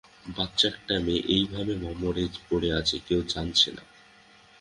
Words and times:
বাচ্চা 0.37 0.67
একটা 0.67 0.95
মেয়ে 0.99 1.21
এইভাবে 1.27 1.73
মরে 1.93 2.23
পড়ে 2.49 2.69
আছে, 2.71 2.95
কেউ 3.07 3.19
জানছে 3.33 3.69
না। 3.77 3.83